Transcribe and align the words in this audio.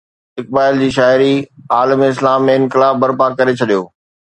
اقبال 0.43 0.79
جي 0.83 0.87
شاعري 0.95 1.27
عالم 1.79 2.03
اسلام 2.07 2.51
۾ 2.51 2.57
انقلاب 2.63 3.01
برپا 3.07 3.31
ڪري 3.39 3.57
ڇڏيو. 3.63 3.89